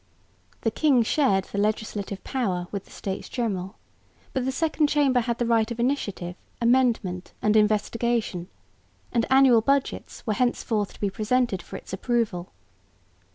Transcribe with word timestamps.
The 0.61 0.71
king 0.71 1.03
shared 1.03 1.43
the 1.43 1.59
legislative 1.59 2.23
power 2.23 2.65
with 2.71 2.85
the 2.85 2.89
States 2.89 3.29
General, 3.29 3.75
but 4.33 4.45
the 4.45 4.51
Second 4.51 4.87
Chamber 4.87 5.19
had 5.19 5.37
the 5.37 5.45
right 5.45 5.69
of 5.69 5.79
initiative, 5.79 6.35
amendment 6.59 7.33
and 7.39 7.55
investigation; 7.55 8.47
and 9.11 9.27
annual 9.29 9.61
budgets 9.61 10.25
were 10.25 10.33
henceforth 10.33 10.93
to 10.95 10.99
be 10.99 11.11
presented 11.11 11.61
for 11.61 11.75
its 11.77 11.93
approval. 11.93 12.49